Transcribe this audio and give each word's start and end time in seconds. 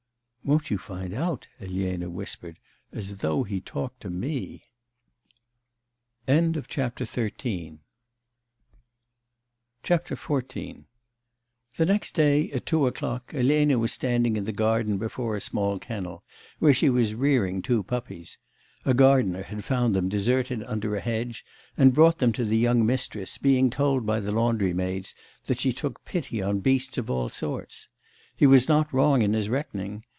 'Won't 0.43 0.71
you 0.71 0.79
find 0.79 1.13
out!' 1.13 1.47
Elena 1.61 2.09
whispered, 2.09 2.57
'as 2.91 3.17
though 3.17 3.43
he 3.43 3.61
talked 3.61 4.01
to 4.01 4.09
me!' 4.09 4.63
XIV 6.27 6.65
The 11.77 11.85
next 11.85 12.11
day, 12.15 12.51
at 12.51 12.65
two 12.65 12.87
o'clock, 12.87 13.31
Elena 13.35 13.77
was 13.79 13.91
standing 13.93 14.35
in 14.35 14.43
the 14.45 14.51
garden 14.51 14.97
before 14.97 15.35
a 15.35 15.39
small 15.39 15.77
kennel, 15.77 16.23
where 16.57 16.73
she 16.73 16.89
was 16.89 17.13
rearing 17.13 17.61
two 17.61 17.83
puppies. 17.83 18.39
(A 18.83 18.95
gardener 18.95 19.43
had 19.43 19.63
found 19.63 19.95
them 19.95 20.09
deserted 20.09 20.63
under 20.63 20.95
a 20.95 21.01
hedge, 21.01 21.45
and 21.77 21.93
brought 21.93 22.17
them 22.17 22.33
to 22.33 22.43
the 22.43 22.57
young 22.57 22.83
mistress, 22.83 23.37
being 23.37 23.69
told 23.69 24.05
by 24.07 24.19
the 24.19 24.31
laundry 24.33 24.73
maids 24.73 25.13
that 25.45 25.59
she 25.59 25.71
took 25.71 26.03
pity 26.03 26.41
on 26.41 26.59
beasts 26.61 26.97
of 26.97 27.11
all 27.11 27.29
sorts. 27.29 27.87
He 28.37 28.47
was 28.47 28.67
not 28.67 28.91
wrong 28.91 29.21
in 29.21 29.33
his 29.33 29.47
reckoning. 29.47 30.03